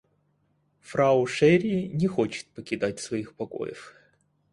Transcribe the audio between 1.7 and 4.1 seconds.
не хочет покидать своих покоев.